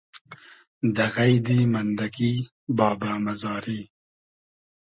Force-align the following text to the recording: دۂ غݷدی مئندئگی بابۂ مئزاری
دۂ 0.95 1.05
غݷدی 1.13 1.59
مئندئگی 1.71 2.33
بابۂ 2.77 3.11
مئزاری 3.23 3.81